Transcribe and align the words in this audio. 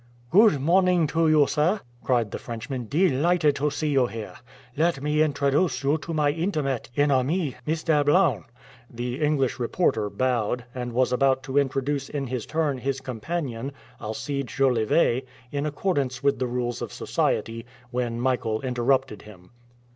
"Good 0.31 0.59
morning 0.59 1.05
to 1.05 1.27
you, 1.29 1.45
sir," 1.45 1.79
cried 2.03 2.31
the 2.31 2.39
Frenchman. 2.39 2.87
"Delighted 2.87 3.55
to 3.57 3.69
see 3.69 3.89
you 3.89 4.07
here. 4.07 4.33
Let 4.75 4.99
me 4.99 5.21
introduce 5.21 5.83
you 5.83 5.99
to 5.99 6.11
my 6.11 6.31
intimate 6.31 6.89
enemy, 6.97 7.55
Mr. 7.67 8.03
Blount." 8.03 8.45
The 8.89 9.21
English 9.21 9.59
reporter 9.59 10.09
bowed, 10.09 10.65
and 10.73 10.93
was 10.93 11.11
about 11.13 11.43
to 11.43 11.59
introduce 11.59 12.09
in 12.09 12.25
his 12.25 12.47
turn 12.47 12.79
his 12.79 12.99
companion, 12.99 13.73
Alcide 14.01 14.47
Jolivet, 14.47 15.25
in 15.51 15.67
accordance 15.67 16.23
with 16.23 16.39
the 16.39 16.47
rules 16.47 16.81
of 16.81 16.91
society, 16.91 17.67
when 17.91 18.19
Michael 18.19 18.59
interrupted 18.61 19.21
him. 19.21 19.51